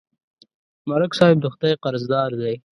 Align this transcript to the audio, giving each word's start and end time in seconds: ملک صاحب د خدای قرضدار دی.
ملک 0.89 1.11
صاحب 1.19 1.37
د 1.41 1.45
خدای 1.53 1.73
قرضدار 1.83 2.29
دی. 2.41 2.55